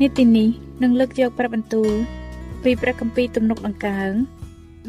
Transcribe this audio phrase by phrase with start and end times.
[0.00, 0.48] នេតិនេះ
[0.82, 1.92] នឹងលើកយកព្រះបន្ទូល
[2.64, 4.12] ពីព្រះគម្ពីរទំនុកដង្កើង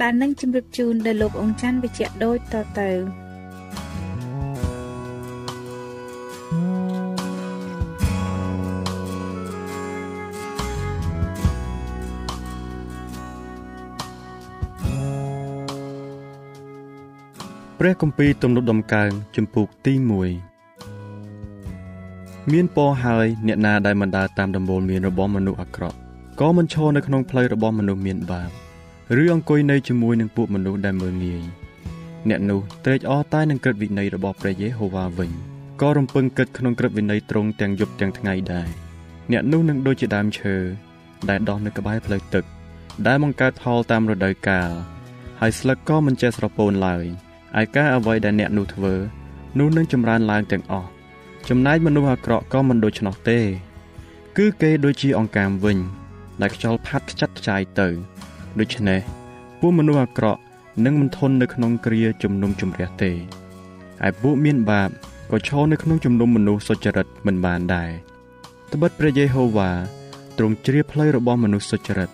[0.02, 2.90] ដែលនឹងជម្រាបជូនដល់លោកអង្គច័ន្ទវិជ្ជៈដូចតទៅ
[17.80, 20.53] ព្រះគម្ពីរទំនុកដំកើងជំពូកទី1
[22.52, 25.98] មានពរហើយអ្នកណាដែលមិនដើរតាមដំបូលមានរបស់មនុស្សអាក្រក់
[26.40, 28.50] ក៏មិនឈរនៅក្នុងផ្លូវរបស់មនុស្សមានបាប
[29.22, 31.44] ឬអង្គុយនៅជាមួយនឹងពួកមនុស្សដែលមើលងាយ
[32.30, 35.32] អ្នកនោះត្រេកអរតែនឹងក្រឹតវិន័យរបស់ព្រះយេហូវ៉ាវិញ
[35.82, 38.68] ក៏រំពឹងគិតក្នុងក្រឹតវិន័យត្រង់ទាំងយប់ទាំងថ្ងៃដែរ
[39.32, 40.56] អ្នកនោះនឹងដូចជាដើមឈើ
[41.30, 42.44] ដែលដុះនៅក្បែរផ្លូវទឹក
[43.08, 44.72] ដែលបង្កើតផលតាមរដូវកាល
[45.40, 47.06] ហើយស្លឹកក៏មិនចេះស្រពោនឡើយ
[47.62, 48.94] ឯការអ្វីដែលអ្នកនោះធ្វើ
[49.60, 50.90] នោះនឹងចម្រើនឡើងទាំងអស់
[51.50, 53.40] ចំណែកមនុស្សអាក្រក់ក៏មិនដូច្នោះទេ
[54.38, 55.78] គឺគេដូចជាអង្កាមវិញ
[56.42, 57.88] ដែលខ្យល់ផាត់ខ្ចាត់ខ្ចាយទៅ
[58.60, 59.00] ដូច្នេះ
[59.60, 60.42] ពួកមនុស្សអាក្រក់
[60.86, 64.90] នឹងមិនធន់នៅក្នុងគ្រាជំនុំជម្រះទេឯពួកមានបាប
[65.32, 67.92] ក៏ឈរនៅក្នុងជំនុំមនុស្សសុចរិតមិនបានដែរ
[68.74, 69.72] ត្បិតព្រះយេហូវ៉ា
[70.38, 72.10] ទ្រង់ជ្រាបផ្លូវរបស់មនុស្សសុចរិត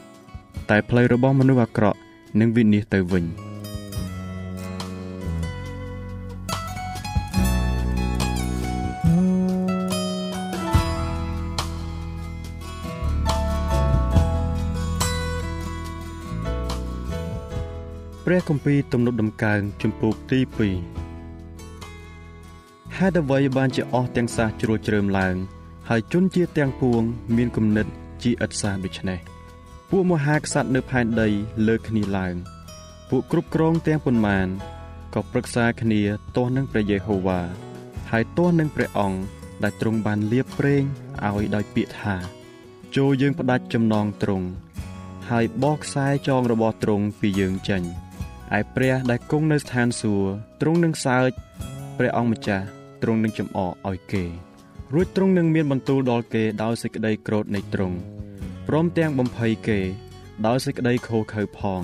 [0.70, 2.00] តែផ្លូវរបស់មនុស្សអាក្រក់
[2.40, 3.26] នឹងវិនិច្ឆ័យទៅវិញ។
[18.32, 20.40] ព្រះគម្ពីរទំនុកដំកើងជំពូកទី
[21.68, 25.36] 2ហេតុអ្វីបានជាអស់ទាំងសាសជ្រួលជ្រើមឡើង
[25.90, 27.02] ហើយជនជាទាំងពួង
[27.36, 27.88] មានគំនិត
[28.24, 29.20] ជាឥតសាដូច្នេះ
[29.90, 31.28] ពួកមហាក្សត្រនៅផែនដី
[31.68, 32.36] លើកគ្នាឡើង
[33.10, 34.48] ពួកគ្រប់គ្រងទាំងប៉ុន្មាន
[35.14, 36.02] ក៏ប្រឹក្សាគ្នា
[36.36, 37.42] ទាស់នឹងព្រះយេហូវ៉ា
[38.12, 39.20] ហើយទាស់នឹងព្រះអង្គ
[39.64, 40.84] ដែលទ្រង់បានលៀបប្រេង
[41.28, 42.16] ឲ្យដោយពាក្យថា
[42.96, 44.48] ចូលយើងផ្ដាច់ចំណងទ្រង់
[45.30, 47.84] ហើយបោះខ្សែចងរបស់ទ្រង់ពីយើងចេញ។
[48.58, 50.30] ឯព្រះដែលគង់នៅស្ថានសួគ៌
[50.62, 51.32] ទ្រង់នឹងសើច
[51.98, 52.66] ព្រះអង្គម្ចាស់
[53.02, 54.24] ទ្រង់នឹងចំអកឲ្យគេ
[54.94, 57.98] រួចទ្រង់នឹងមានបន្ទូលដល់គេដោយសេចក្តីក្រោធនៃទ្រង់
[58.68, 59.80] ព្រមទាំងបំភ័យគេ
[60.48, 61.82] ដោយសេចក្តីខូខើផង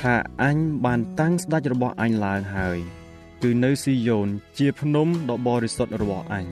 [0.00, 2.78] ថាអញបានតាំងស្ដេចរបស់អញឡើងហើយ
[3.42, 4.28] គឺនៅស៊ីយ៉ូន
[4.58, 6.46] ជាភ្នំដ៏បរិសុទ្ធរបស់អញ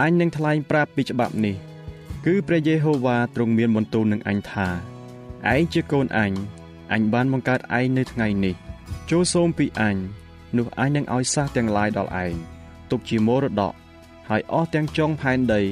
[0.00, 1.56] អញនឹងថ្លែងប្រាប់ពីច្បាប់នេះ
[2.26, 4.68] គឺព្រះយេហូវ៉ាទ្រង់មានបន្ទូលនឹងអញថា
[5.52, 6.32] ឯងជាកូនអញ
[6.92, 8.54] អញបានបង្កើតឯងនៅថ្ងៃនេះ
[9.10, 9.96] ចូលសូមពីអញ
[10.56, 12.34] នោះអញនឹងឲ្យសះទាំងឡាយដល់ឯង
[12.90, 13.74] ទុកជាមរតក
[14.28, 15.62] ហើយអស់ទាំងចុងផែនដី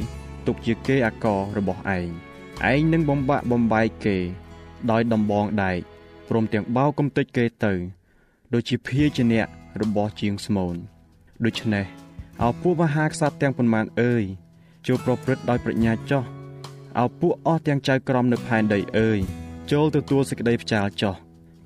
[0.46, 2.08] ទុកជាគេអាកររបស់ឯង
[2.70, 4.16] ឯងនឹងបំបាក់បំបែកគេ
[4.90, 5.80] ដោយដំបងដែក
[6.28, 7.72] ព្រមទាំងបោកកំទេចគេទៅ
[8.52, 9.46] ដូចជាភៀជាអ្នក
[9.82, 10.76] របស់ជាងស្មូន
[11.44, 11.86] ដូច្នេះ
[12.42, 14.24] អោពួកមហាក្សត្រទាំងប៉ុន្មានអើយ
[14.86, 16.24] ចូលប្រព្រឹត្តដោយប្រាជ្ញាចោះ
[16.98, 19.20] អោពួកអស់ទាំងចៅក្រមនៅផែនដីអើយ
[19.72, 21.14] ចូលទទួលសេចក្តីផ្ចាលចោះ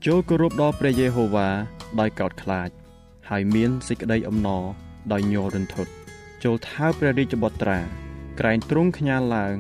[0.07, 1.49] ចូលគោរពដល់ព្រះយេហូវ៉ា
[2.01, 2.69] ដោយកោតខ្លាច
[3.31, 4.65] ហើយមានសេចក្តីអំណរ
[5.13, 5.91] ដោយញ័ររន្ធត់
[6.45, 7.79] ចូលថើព្រះរាជបុត្រា
[8.41, 9.57] ក្រែងទ្រង់ខ្ញាល់ឡើង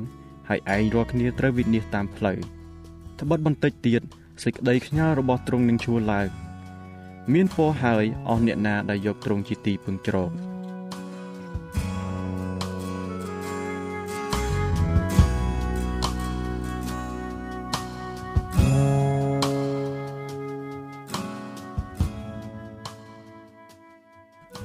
[0.48, 2.38] ហើយឯងរាល់គ្នាត្រូវវិនិច្ឆ័យតាមផ្លូវ
[3.20, 4.02] ត្បិតបន្តិចទៀត
[4.42, 6.28] សេចក្តីខ្ញាល់របស់ទ្រង់នឹងឈួរឡើង
[7.32, 10.30] មានពរហើយអស់អ្នកណាដែលយកទ្រង់ជាទីពឹងជ្រក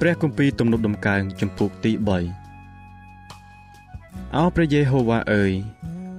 [0.07, 1.92] ព្រះគម្ពីរទំនុកដំកើងចំពុកទី
[2.74, 5.54] 3អោព្រះយេហូវ៉ាអើយ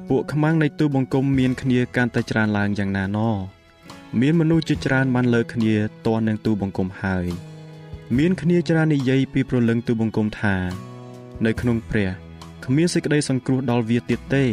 [0.08, 3.18] ពួកខ្មាំងនៃទូបង្គំមានគ្នាកាន់តែច្រើនឡើងយ៉ាងណាណ
[4.20, 5.74] មានមនុស្សជាច្រើនបានលើគ្នា
[6.06, 7.26] តននឹងទូបង្គំហើយ
[8.18, 10.56] មានគ្នាច្រើននិយាយពីប្រលឹងទូបង្គំថា
[11.44, 12.10] នៅក្នុងព្រះ
[12.64, 14.44] គ្មានសេចក្តីសង្គ្រោះដល់វាទៀតទេ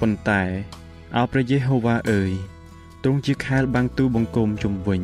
[0.00, 0.42] ប៉ុន្តែ
[1.16, 2.32] អោព្រះយេហូវ៉ាអើយ
[3.02, 5.00] ទ្រង់ជាខែលបាំងទូបង្គំជំវិញ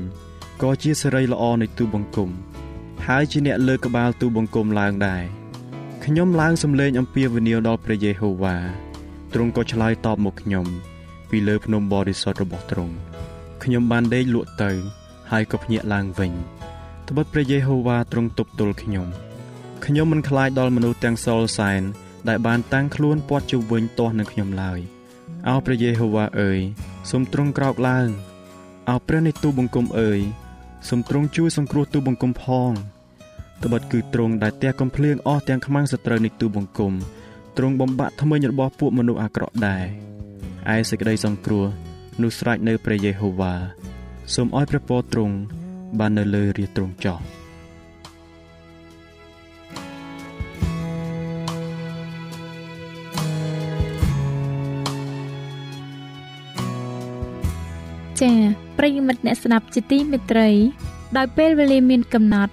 [0.63, 2.31] ក៏ជាសេរីល្អនៃទូបង្គំ
[3.09, 5.23] ហើយជាអ្នកលើកក្បាលទូបង្គំឡើងដែរ
[6.05, 8.57] ខ្ញុំឡើងសំឡេងអំពាវនាវដល់ព្រះយេហូវ៉ា
[9.33, 10.67] ទ្រង់ក៏ឆ្លើយតបមកខ្ញុំ
[11.31, 12.95] ពីលើភ្នំបរិសុទ្ធរបស់ទ្រង់
[13.65, 14.71] ខ្ញុំបានដេកលក់ទៅ
[15.31, 16.33] ហើយក៏ភ្ញាក់ឡើងវិញ
[17.09, 19.07] ត្បិតព្រះយេហូវ៉ាទ្រង់ទប់ទល់ខ្ញុំ
[19.85, 21.83] ខ្ញុំមិនខ្លាចដល់មនុស្សទាំងសល់សែន
[22.29, 24.81] ដែលបានតាំងខ្លួនពាត់ជុំវិញទាស់នឹងខ្ញុំឡើយ
[25.49, 26.61] អោព្រះយេហូវ៉ាអើយ
[27.11, 28.09] សូមទ្រង់ក្រោកឡើង
[28.91, 30.21] អោព្រះនៃទូបង្គំអើយ
[30.89, 32.73] សូមទ្រង់ជួយសង្គ្រោះទូបង្គំផង
[33.63, 36.93] ត្បិតគឺទ្រង់ដែលទះកំភ្លៀងអស់ទាំងខ្មាំងសត្រូវនៃទូបង្គំ
[37.57, 39.85] ទ្រង់បំបាក់ថ្មិញរបស់ពួកមនុស្សអាក្រក់ដែរ
[40.75, 41.67] ឯសេចក្តីសង្គ្រោះ
[42.23, 43.55] នោះស្រេចនៅព្រះយេហូវ៉ា
[44.35, 45.35] សូមឲ្យព្រះពរទ្រង់
[45.99, 47.19] បាននៅលើរាទ្រង់ចោះ
[58.21, 58.37] ចា៎
[58.79, 60.49] ប្រិយមិត្តអ្នកស្ដាប់ជាទីមេត្រី
[61.17, 62.53] ដោយពេលវេលាមានកំណត់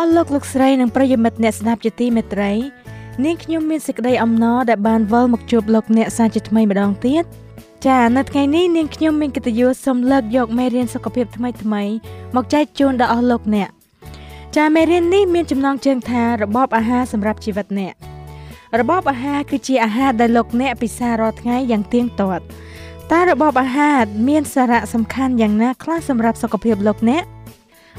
[0.00, 2.52] អស់លោកលោកស្រីនិងប្រិយមិត្តអ្នកស្ដាប់ជាទីមេត្រី
[3.24, 7.24] នាងខ្ញុំមានសេចក្តីអំណរដែលបានវិលមកជួបលោកអ្នកសាជាថ្មីម្ដងទៀត
[7.86, 11.82] ចានៅថ្ងៃនេះនាងខ្ញុំមានកិត្តិយសសូមលើកយកមេរៀនសុខភាពថ្មីថ្មី
[12.36, 13.68] មកចែកជូនដល់អស់លោកអ្នក
[14.56, 17.94] ចាមេរៀននេះមានចំណងជើងថារបបអាហារសម្រាប់ជីវិតអ្នក
[18.80, 22.44] របបអាហារគឺជាអាហារដែលលោកអ្នកពិសាររាល់ថ្ងៃយ៉ាងទៀងទាត់
[23.12, 27.24] តើរបបអាហារមានសារៈសំខាន់យ៉ាងណាខ្លះសម្រាប់សុខភាពលោកអ្នក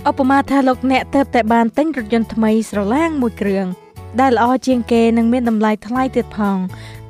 [0.10, 3.66] ឧបមាថាលោកអ្នកទៅតែបានទិញរថយន្តថ្មីស្រឡាងមួយគ្រឿង
[4.20, 6.58] ដែលល្អជាងគេនិងមានតម្លៃថ្លៃទៀតផង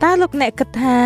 [0.03, 0.97] តើលោកអ្នកគិតថា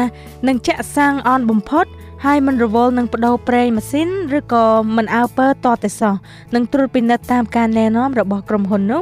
[0.48, 1.86] នឹងចាក់សាំងអនបំផុត
[2.26, 4.66] ហើយមិនរវល់នឹងបដូរប្រេងម៉ាស៊ីនឬក៏
[4.96, 6.16] មិនអើពើតតែសោះ
[6.56, 9.02] នឹងត្រួតពិនិត្យតាមការណែនាំរបស់ក្រុមហ៊ុននោះ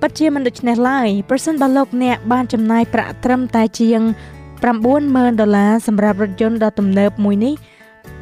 [0.00, 4.00] ពិតជាមិនដូច្នេះឡើយប្រសិនបើលោកអ្នកបានចំណាយប្រាក់ត្រឹមតែជាង
[4.70, 7.54] 90000ដុល្លារសម្រាប់រថយន្តដ៏ទំនើបមួយនេះ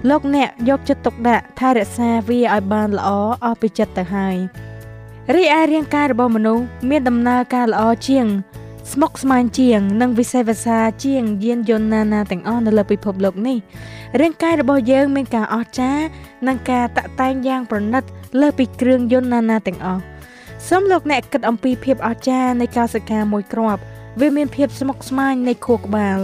[0.09, 3.09] លោកអ្នកយកចិត្តទុកដាក់ថែរក្សាវាឲ្យបានល្អ
[3.45, 4.37] អស់ពីចិត្តទៅហើយ
[5.35, 8.26] រីឯរាងកាយរបស់មនុស្សមានដំណើរការល្អជាង
[8.92, 13.59] ស្មុគស្មាញជាង និងវិសេសវិសាជាងយានយន្តណានាទាំងអស់នៅលើពិភពលោកនេះ
[14.21, 16.04] រាងកាយរបស់យើងមានការអស្ចារ្យ
[16.49, 18.02] និងការតាក់តែងយ៉ាងប្រណិត
[18.40, 20.02] លើសពីគ្រឿងយន្តណានាទាំងអស់
[20.69, 23.80] សូមលោកអ្នកគិតអំពីភាពអស្ចារ្យនៃកោសិកាមួយគ្រាប់
[24.21, 26.19] វាមានភាពស្មុគស្មាញនៃខួរក្បាល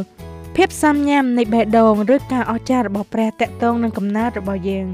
[0.61, 4.87] ភាពសាំញ៉ាំនៃបេះដូងឬការអស្ចារ្យរបស់ព្រះតកតងនឹងកំណើតរបស់យើង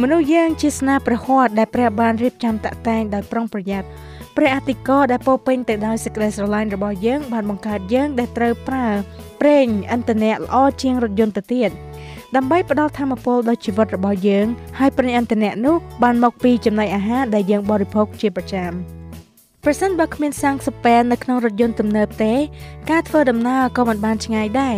[0.00, 3.88] មនុស្សយើងជាស្នាព្រះហស្ថដែលព្រះបានរៀបចំតាក់តែងដោយប្រុងប្រយ័ត្ន
[4.36, 8.86] ព្រះអតិកោដែលពោពេញទៅដោយសេចក្តីស្រឡាញ់របស់យើងបានបង្កើតយើងដែលត្រូវប្រើ
[9.40, 11.70] ប្រេងឥន្ធនៈល្អជាងរថយន្តទៅទៀត
[12.36, 14.46] ដើម្បីផ្ដល់ធម៌ពលដល់ជីវិតរបស់យើង
[14.78, 18.72] ហើយប្រេងឥន្ធនៈនោះបានមកពីចំណីអាហារដែលយើងបរិភោគជាប្រចាំ។
[19.70, 22.34] ប្រសិនបើគ្មានសាំងសុពែននៅក្នុងរថយន្តទំនើបទេ
[22.90, 24.76] ការធ្វើដំណើរក៏មិនបានឆ្ងាយដែរ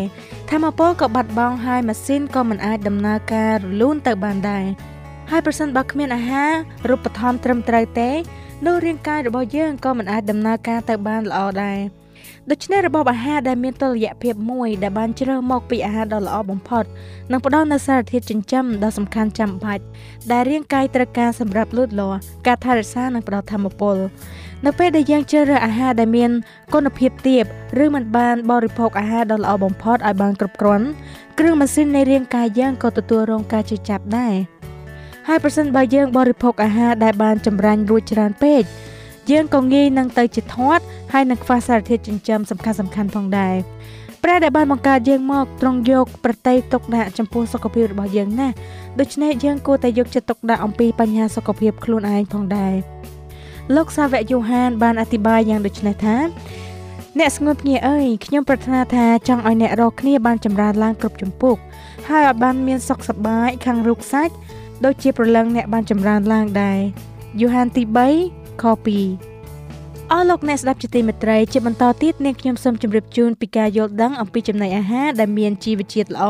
[0.50, 4.64] ធម្មពលក៏បាត់បង់ហើយម៉ាស៊ីនក៏មិនអាចដំណើរការរលូនទៅបានដែរ
[5.30, 6.52] ហើយប្រសិនបើគ្មានអាហារ
[6.88, 8.10] រូបត្ថម្ភត្រឹមត្រូវទេ
[8.66, 11.78] នោះរាងកាយរបស់យើងក៏មិនអាចដំណើរការទៅបានល្អដែរ
[12.50, 16.84] ដូច្នេះរបបអាហារដែលមានតុល្យភាពមួយដែលបានជ្រើសមកពីអាហារដ៏ល្អបំផុត
[17.30, 19.84] នឹងផ្ដល់នូវសារធាតុចិញ្ចឹមដ៏សំខាន់ចាំបាច់
[20.32, 23.96] ដែលរាងកាយត្រូវការសម្រាប់លូតលាស់ការថែរក្សានិងផ្ដល់ធម៌ពល
[24.66, 26.30] នៅពេលដែលយើងជ្រើសរើសអាហារដែលមាន
[26.74, 27.44] គុណភាពទាប
[27.84, 30.86] ឬមិនបានបរិភោគអាហារដ៏ល្អបំផុតឲ្យបានគ្រប់គ្រាន់
[31.38, 34.34] គ្រឿងម៉ាស៊ីននៃរាងកាយយើងក៏ទទួលរងការជិះចាប់ដែរ
[35.28, 38.62] ហើយប្រសិនបើយើងបរិភោគអាហារដែលបានចម្រាញ់រួចច្រើនពេក
[39.30, 43.56] យើងក៏ងាយនឹងទៅជាធាត់ហើយនឹងខ្វះសារធាតុចិញ្ចឹមសំខាន់សំខាន់ផងដែរ
[44.22, 48.48] ព្រះដែលបានបង្កើតយើងមកទ្រង់យកប្រតិទុកដាក់ចំពោះសុខភាពរបស់យើងណា
[49.00, 52.74] ដូច្នេះយើងគួរតែយកចិត្តទុកដាក់អំពីបញ្ហាសុខភាពខ្លួនឯងផងដែរ
[53.76, 56.16] លោកសាវកយូហានបានអធិប្បាយយ៉ាងដូចនេះថា
[57.18, 61.54] អ្នកស្ងួនភ្ងាអើយខ្ញុំប្រាថ្នាថាចង់ឲ្យអ្នករកគ្នាបានចម្រើនឡើងគ្រប់ចម្ពោះ
[62.08, 64.34] ហើយឲ្យបានមានសុខសប្បាយខាងរូបសាច់
[64.84, 66.80] ដូចជាប្រលឹងអ្នកបានចម្រើនឡើងដែរ
[67.40, 67.82] យូហានទី
[68.22, 76.24] 3ខ2អស់លោកអ្នកស្ដាប់ជាទីមេត្រីជាបន្តទៀតនាងខ្ញុំសូមជម្រាបជូនពីការយល់ដឹងអំពីចំណីអាហារដែលមានជីវជាតិល្អ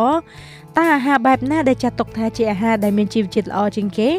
[0.77, 4.11] តើអាហារបែបណាដែលចាត់ទុកថាជាអាហារដែលមានជីវជាតិល្អជាងគេ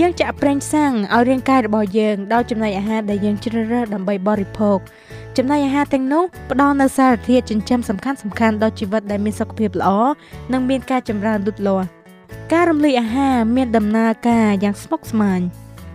[0.00, 4.78] យើងចាក់ប្រេងសាំងឲ្យរាងកាយរបស់យើងដោយចំណីអាហារដែលយើងជ្រើសរើសដើម្បីបរិភោគ
[5.36, 9.90] ចំណីអាហារទាំងនោះផ្ដល់នូវសារធាតុចិញ្ចឹមសំខាន់សំខាន់ដល់ជីវិតដែលមានសុខភាពល្អ
[10.52, 11.86] និងមានការចម្រើនលូតលាស់
[12.52, 15.40] ការរំលាយអាហារមានដំណើរការយ៉ាងស្មុគស្មាញ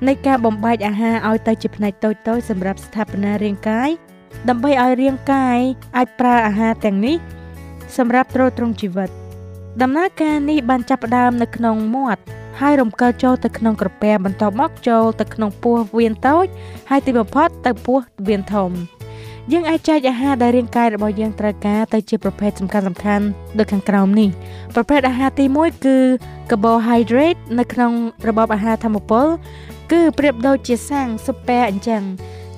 [0.08, 3.90] នៃការបំបែកអាហារឲ្យទៅជាផ្នែកតូចៗសម្រាប់ស្ថាបនារាងកាយ
[4.50, 5.60] ដើម្បីឲ្យរាងកាយ
[5.98, 7.16] អាចប្រើអាហារទាំងនេះ
[7.98, 9.10] សម្រាប់ទ្រទ្រង់ជីវិត
[9.82, 12.22] ដំណើរការនេះបានចាប់ផ្ដើមនៅក្នុងមាត់
[12.60, 16.46] ហើយរំកិលចូលទៅក្នុងក្រពះបន្ទាប់មកចូលទៅក្នុងពោះវៀនតូច
[16.90, 18.72] ហើយទីបំផុតទៅពោះវៀនធំ
[19.52, 23.26] យើងអាចចែកអាហារដែលរាងកាយរបស់យើងត្រូវការទៅជាប្រភេទសំខាន់សំខាន់
[23.58, 24.30] ដូចខាងក្រោមនេះ
[24.76, 25.98] ប្រភេទអាហារទី1គឺ
[26.50, 27.92] carbohydrate នៅក្នុង
[28.28, 29.28] របបអាហារធម្មពល
[29.92, 32.02] គឺប្រៀបដូចជាសាំងស៊ុបពែអញ្ចឹង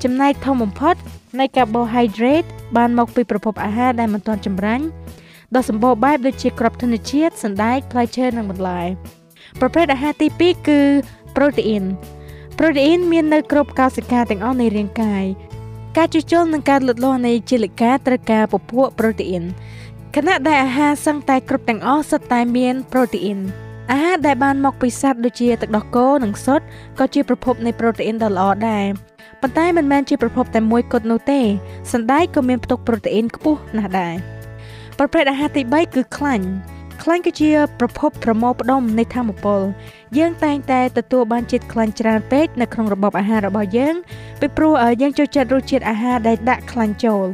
[0.03, 0.95] ចំណែកធំបំផុត
[1.39, 2.47] នៃ carbohydrate
[2.77, 4.85] បានមកពីប្រភពអាហារដែលមិនទាន់ចម្រាញ់
[5.55, 8.81] ដ៏សម្បូរបែបដូចជាគ្រាប់ធញ្ញជាតិសណ្តែកផ្លែឈើនិងបន្លែ
[9.59, 10.79] ប្រភេទអាហារទី2គឺ
[11.35, 11.83] ប្រូតេអ៊ីន
[12.59, 15.25] ប្រូតេអ៊ីនមាននៅគ្រប់កោសិកាទាំងអស់នៃរាងកាយ
[15.97, 19.43] ការជួសជុលនិងការលូតលាស់នៃជាលិកាត្រូវការពពួកប្រូតេអ៊ីន
[20.15, 23.39] ខណៈដែលអាហារសឹងតែគ្រប់ទាំងអស់សុទ្ធតែមានប្រូតេអ៊ីន
[23.91, 26.65] អាហារដែលបានមកពីសត្វដូចជាទឹកដោះគោនិងសុទ្ធ
[26.99, 28.85] ក៏ជាប្រភពនៃប្រូតេអ៊ីនដ៏ល្អដែរ
[29.41, 31.39] ប៉ុន្តែមិនមែនជាប្រភពតែមួយគត់នោះទេ
[31.91, 34.15] សណ្តែកក៏មានផ្ទុកប្រូតេអ៊ីនខ្ពស់ណាស់ដែរ
[34.99, 36.47] ប្រភេទអាហារទី3គឺខ្លាញ់
[37.03, 39.61] ខ្លាញ់គឺជាប្រភពប្រមូលផ្ដុំនៃធម្មពល
[40.17, 43.95] យើងតែងតែទទួលបានជាតិខ្លាញ់ច្រើនពេកនៅក្នុងរបបអាហាររបស់យើង
[44.39, 47.25] ពីព្រោះយើងចូលចិត្តរសជាតិអាហារដែលដាក់ខ្លាញ់ចូល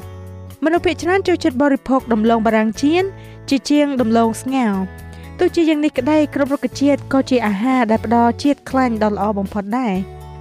[0.64, 3.04] មនុស្សភាគច្រើនចូលចិត្តបរិភោគដំឡូងបារាំងចៀន
[3.50, 4.76] ជាជាងដំឡូងស្ងោរ
[5.40, 9.94] ទោះជាយ៉ាងនេះក្តីគ្រប់រុក្ខជាតិក៏ជាអាហារដែលផ្ដល់ជាតិខ្លាញ់ដ៏ល្អបំផុតដែរ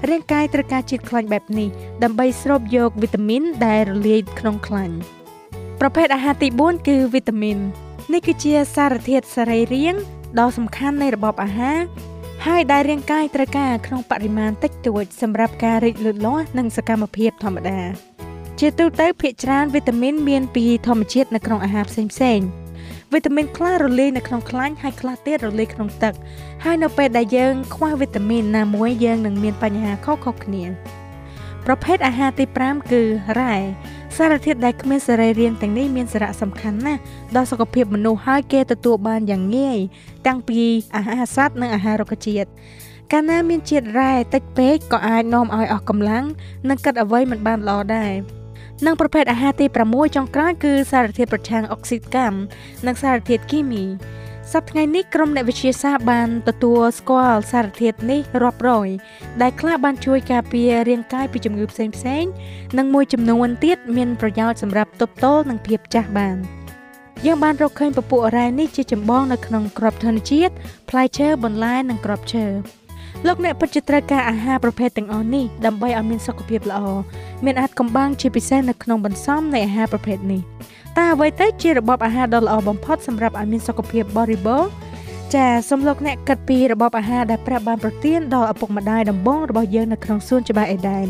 [0.08, 1.68] រាងកាយត្រូវការជាតិខ្លាញ់បែបនេះ
[2.02, 4.96] ដើម្បីស្រូបយកវីតាមីនដែលរលាយក្នុងខ្លាញ់
[5.80, 7.58] ប្រភេទអាហារទី4គឺវីតាមីន
[8.12, 10.00] នេះគឺជាសារធាតុសរីរាង្គ
[10.38, 11.78] ដ៏សំខាន់នៃរបបអាហារ
[12.46, 17.80] ហើយដែលរាងកាយត្រូវការក្នុងបរិមាណតិចតួចសម្រាប់ការរីកលូតលាស់និងសកម្មភាពធម្មតា
[18.60, 22.40] ជាទូទៅភាគច្រើនវីតាមីនមានពីធម្មជាតិនៅក្នុងអាហារផ្សេងផ្សេង
[23.12, 26.14] វីតាមីនខ្លះរលាយនៅក្នុងខ្លាញ់ហើយខ្លះទៀតរលាយក្នុងទឹក
[26.64, 30.64] ហើយនៅពេលដែលយើងខ្វះវីតាមីនណាមួយយើងនឹងមានបញ្ហាខុសៗគ្នា
[31.66, 33.02] ប្រភេទអាហារទី5គឺ
[33.38, 33.54] រ៉ែ
[34.18, 37.00] សារធាតុដែលគ្មានសរីរាង្គទាំងនេះមានសារៈសំខាន់ណាស់
[37.36, 39.78] ដល់សុខភាពមនុស្សហើយគេទទួលបានយ៉ាងងាយ
[40.26, 40.60] តាំងពី
[40.96, 42.48] អាហារសត្វនិងអាហាររុក្ខជាតិ
[43.12, 46.24] កាលណាមានជាតិរ៉ែតិចពេកក៏អាចនាំឲ្យអស់កម្លាំង
[46.68, 48.12] និងកាត់អ្វីមិនបានល្អដែរ
[48.86, 52.36] និងប្រភេទអាហារទី6ចុងក្រោយគឺសារធាតុប្រឆាំងអុកស៊ីតកម្ម
[52.86, 53.84] និងសារធាតុគីមី
[54.54, 58.88] សប្តាហ៍ថ្ងៃនេះក្រុមអ្នកវិទ្យាសាស្ត្របានទទួលស្គាល់សារធាតុនេះរាប់រយ
[59.42, 62.24] ដែលខ្លះបានជួយការពាររាងកាយពីជំងឺផ្សេងផ្សេង
[62.78, 66.36] និងមួយចំនួនទៀតមានប្រយោជន៍សម្រាប់ទប់ទល់នឹងភាពចាស់បាន
[67.26, 70.54] យើងបានរកឃើញពពួករ៉ែនេះជាចម្បងនៅក្នុងក្របធនជាតិ
[70.90, 72.46] ផ្លែឈើបន្លែនិងក្របឈើ
[73.26, 76.80] លោកអ្នកពិតជាត្រូវការអាហារប្រភេទទាំងអស់នេះដើម្បីឲ្យមានសុខភាពល្អ
[77.44, 80.42] មានអាចកំបាំងជាពិសេសនៅក្នុងបន្សំនៃអាហារប្រភេទនេះ
[80.98, 84.70] តើអ្វីទៅជារបបអាហារដ៏ល្អបំផុតសម្រាប់ឲ្យមានសុខភាពបរិបូរណ៍
[85.34, 91.06] ចាសូមលោកអ្នកគិតពីរបបអាហារដែលព្រះបានប្រទានដល់ឪពុកម្ដាយដំបងរបស់យើងនៅក្នុងសួនច្បារអេដែន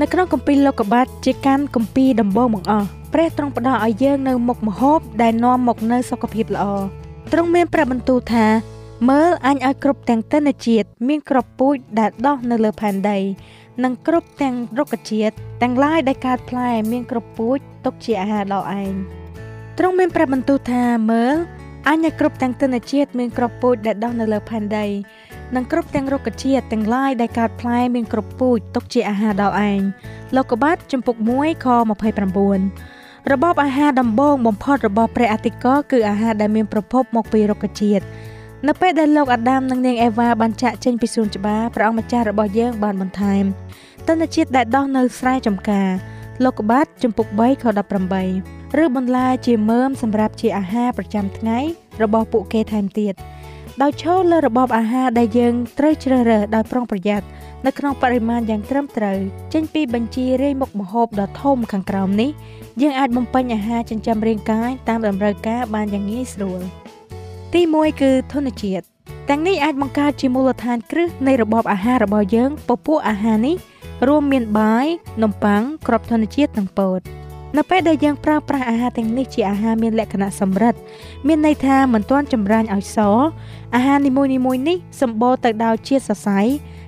[0.00, 6.64] នៅក្នុងគម្ពីរលោកុបាទជាកាន់គម្ពីរដំបងបង្អស់ព្រះទ្រង់ផ្ដល់ឲ្យយើងនៅមុខម្ហូបដែលនាំមកនូវសុខភាពល្អ
[7.32, 8.46] ទ្រង់មានព្រះបន្ទូលថា
[9.10, 13.18] មើលអញឲ្យគ្រប់ទាំងទិន្នជាតិមានក្របពូជដែលដុះនៅលើផែនដី
[13.82, 18.94] និងគ្រប់ទាំងរុក្ខជាតិទាំងឡាយដែលកើតផ្លែមានគ្រប់ពូជទុកជាអាហារដល់ឯង
[19.78, 21.36] ទ្រង់មានប្រាប់បន្ទូលថាមើល
[21.88, 24.86] អញឲ្យគ្រប់ទាំងទិន្នជាតិមានគ្រប់ពូជដែលដុះនៅលើផែនដី
[25.54, 29.80] និងគ្រប់ទាំងរុក្ខជាតិទាំងឡាយដែលកើតផ្លែមានគ្រប់ពូជទុកជាអាហារដល់ឯង
[30.36, 31.66] លោកុបាទចំពុក1ខ
[32.48, 38.04] 29របបអាហារដំបូងបំផុតរបស់ព្រះអតិកោគឺអាហារដែលមានប្រភពមកពីរុក្ខជាតិ
[38.68, 43.44] នៅពេលដែលលោកអាដាមនិងនាងអេវ៉ាបានចាក់ចេញពីសួនច្បារព្រះអង្គម្ចាស់របស់យើងបានបន្ថែម
[44.06, 45.90] ទិន្នជាតិដែលដោះនៅស្រែចម្ការ
[46.44, 47.64] លោកកបាតចំពុក3ខ
[48.22, 51.58] 18ឬបន្លែជាមើមសម្រាប់ជាអាហារប្រចាំថ្ងៃ
[52.02, 53.14] របស់ពួកគេថែមទៀត
[53.82, 57.26] ដោយឈរលើរបបអាហារដែលយើងត្រូវជ្រើសរើសដោយប្រុងប្រយ័ត្ន
[57.66, 59.18] នៅក្នុងបរិមាណយ៉ាងត្រឹមត្រូវ
[59.54, 62.30] ចេញពីបញ្ជីរាយមុខម្ហូបដ៏ធំខាងក្រោមនេះ
[62.82, 66.62] យើងអាចបំពេញអាហារចិញ្ចឹមរាងកាយតាមតម្រូវការបានយ៉ាងងាយស្រួល
[67.58, 68.84] ទី1គឺធនជាតិ
[69.28, 73.56] ទាំងនេះអាចបង្កើតជាមូលដ្ឋានគ្រឹះនៃរបបអាហាររបស់យើងពពួកអាហារនេះ
[74.08, 74.86] រួមមានបាយ
[75.22, 77.00] នំប៉័ងគ្រាប់ធនជាតិនិងពោត
[77.56, 80.74] នៅពេលដែលយើងប្រើប្រាស់អាហារទាំងនេះជាអាហារមានលក្ខណៈសម្រិត
[81.26, 82.98] មានន័យថាមិនទាន់ចម្រាញ់ឲ្យស
[83.74, 84.30] អាហារនីមួយៗ
[84.68, 86.40] នេះសម្បូរទៅដោយជាតិសរសៃ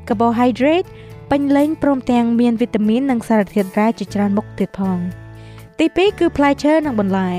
[0.08, 0.88] carbohydrate
[1.30, 4.98] ពេញលេញព្រមទាំងមានវីតាមីននិងសារធាតុរ៉ែជាច្រើនមុខទៀតផង
[5.78, 7.30] ទី2គឺផ្លែឈើនិងបន្លែ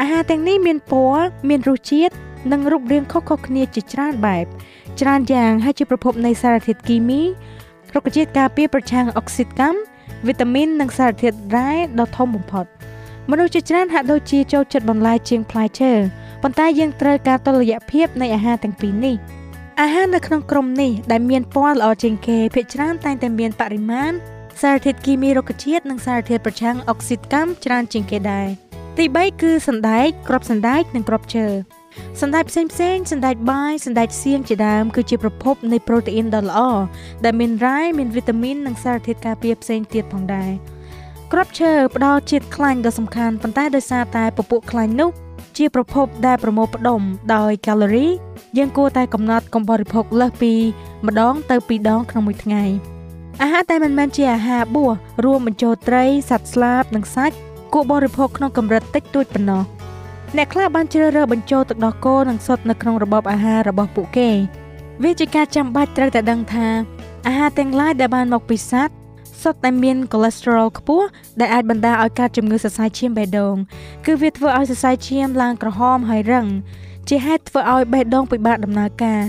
[0.00, 2.14] អាហារទាំងនេះមានពណ៌មានរសជាតិ
[2.50, 4.46] និងរូបរាងខុសៗគ្នាជាច្រើនបែប
[5.00, 7.22] ច្រើនយ៉ាងហើយជាប្រភពនៃសារធាតុគីមី
[7.94, 9.80] រុក្ខជាតិការពារប្រឆាំងអុកស៊ីតកម្ម
[10.26, 11.70] វីតាមីននិងសារធាតុរ៉ែ
[12.00, 12.66] ដ៏ធំបំផុត
[13.30, 15.92] មនុស្សជាច្រើនហាក់ដូចជាចូលចិត្តបន្លែជាងផ្លែឈើ
[16.42, 19.16] ប៉ុន្តែយើងត្រូវការតុល្យភាពនៃអាហារទាំងពីរនេះ
[19.80, 24.12] អាហារនៅក្នុងក្រុមនេះដែលមានពណ៌ល្អជាងគេភាគច្រើនតែងតែមានបរិមាណ
[24.62, 28.48] សារធាតុគីមីរុក្ខជាតិនិងសារធាតុប្រឆាំងអុកស៊ីតកម្មច្រើនជាងគេដែរ
[28.98, 31.46] ទី3គឺសណ្ដែកគ្រាប់សណ្ដែកនិងគ្រាប់ឈើ
[32.20, 36.60] សណ្ដែកផ្សេងផ្សេងសណ្ដែកបាយសណ្ដែកសៀងជាដើមគឺជាប្រភពនៃប្រូតេអ៊ីនដ៏ល្អ
[37.24, 40.50] ដែលមានរ៉ែមានវីតាមីននិងសារធាតុការពារផ្សេងទៀតផងដែរ
[41.32, 45.10] គ្រាប់ឈើផ្ដល់ជាតិខ្លាញ់ដ៏សំខាន់ប៉ុន្តែដោយសារតែពពួកខ្លាញ់នោះ
[45.56, 47.00] ជាប្រភពដែលប្រមូលផ្ដុំ
[47.34, 48.06] ដោយកាឡូរី
[48.56, 50.52] យើងគួរតែកំណត់កុំបរិភោគលើសពី
[51.06, 52.64] ម្ដងទៅពីរដងក្នុងមួយថ្ងៃ
[53.42, 54.92] អាហារតែមិនមែនជាអាហារបួស
[55.24, 57.36] រួមបញ្ចូលត្រីសត្វស្លាបនិងសាច់
[57.72, 59.62] គួរបរិភោគក្នុងកម្រិតតិចតួចប៉ុណ្ណោះ
[60.36, 64.30] អ្នកខ្លះបានជ្រើសរើសបញ្ចូលទឹកដោះគោនិងសុទ្ធនៅក្នុងរបបអាហាររបស់ពួកគេ
[65.02, 66.68] វាជាការចាំបាច់ត្រូវតែដឹងថា
[67.26, 68.94] អាហារទាំងឡាយដែលបានមកពីសត្វ
[69.42, 71.06] សុទ្ធតែមាន cholesterol ខ្ពស់
[71.40, 73.56] ដែលអាចបណ្ដាលឲ្យកើតជំងឺសរសៃឈាមបេះដូង
[74.06, 76.46] គឺវាធ្វើឲ្យសរសៃឈាមឡើងក្រហមហើយរឹង
[77.08, 79.22] ជាហេតុធ្វើឲ្យបេះដូងពិបាកដំណើរការ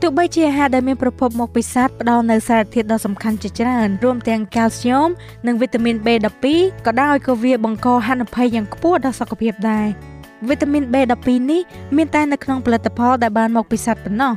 [0.00, 5.08] ទោះបីជាអាហារដែលមានប្រភពមកពីសត្វផ្ដល់នូវសារធាតុដ៏សំខាន់ជាច្រើនរួមទាំងកាល់ស្យូម
[5.46, 6.46] និងវីតាមីន B12
[6.86, 10.11] ក៏ដោយក៏វាបង្កហានិភ័យយ៉ាងខ្ពស់ដល់សុខភាពដែរ
[10.48, 11.60] វីតាមីន B12 នេះ
[11.96, 14.32] មានតែនៅក្នុងផលិតផលដែលបានមកពីសត្វប៉ុណ្ណោះ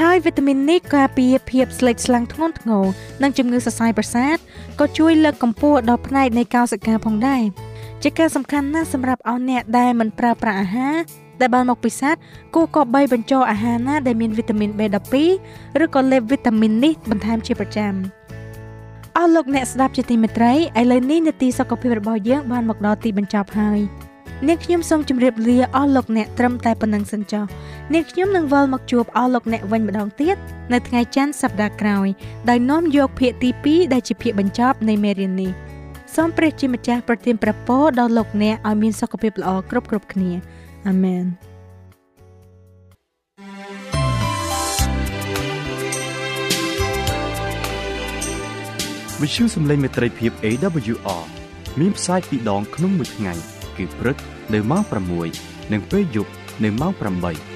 [0.00, 2.84] ហើយវីតាមីននេះការពារភាពស្លេកស្លាំងធ្ងន់ធ្ងរ
[3.22, 4.36] និងជំងឺសរសៃប្រសាទ
[4.80, 7.42] ក៏ជួយលើកកម្ពស់ដល់ផ្នែកនៃកោសិកាផងដែរ
[8.02, 10.96] ជាការសំខាន់ណាស់សម្រាប់អស់អ្នកដែលមិនប្រើប្រាស់អាហារ
[11.40, 12.20] ដែលបានមកពីសត្វ
[12.54, 15.14] គួរក៏បីបញ្ចូលអាហារណាដែលមានវីតាមីន B12
[15.84, 17.94] ឬក៏លេបវីតាមីននេះបន្ថែមជាប្រចាំ
[19.16, 23.80] អស់លោកអ្នកស្ដាប់ជាទីមេត្រីឥឡូវនេះនាទីសុខភាពរបស់យើងបានមកដល់ទីបញ្ចប់ហើយ
[24.44, 27.44] នាងខ្ញុំសូមជម្រាបលាអស់លោកអ្នកត្រឹមតែប៉ុណ្្នឹងសិនចុះ
[27.94, 30.36] នាងខ្ញុំនឹងវិលមកជួបអស់លោកអ្នកវិញម្ដងទៀត
[30.72, 32.08] នៅថ្ងៃច័ន្ទសប្ដាហ៍ក្រោយ
[32.48, 35.52] ដោយនាំយកភាគទី2ដែលជាភាគបញ្ចប់នៃមេរៀននេះ
[36.14, 40.30] សូមព្រះជាម្ចាស់ប្រទានប្រពរដល់លោកអ្នកឲ្យមានសុខភាពល្អគ្រប់គ្រប់គ្នា
[40.88, 41.24] អាមែន
[49.20, 51.24] វិទ្យុសំឡេងមេត្រីភាព AWR
[51.80, 54.16] មានផ្សាយពីរដងក្នុងមួយថ្ងៃ គឺព្រឹក
[54.54, 54.82] នៅម៉ោង
[55.26, 56.32] 6និងពេលយប់
[56.64, 56.92] នៅម៉ោង
[57.24, 57.55] 8